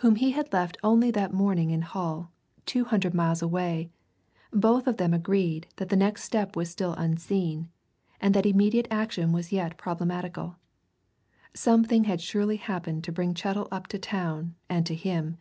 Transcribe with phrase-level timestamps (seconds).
[0.00, 2.32] whom he had left only that morning in Hull,
[2.66, 3.92] two hundred miles away,
[4.50, 7.68] both of them agreed that the next step was still unseen,
[8.20, 10.56] and that immediate action was yet problematical.
[11.54, 15.36] Something had surely happened to bring Chettle up to town and to him.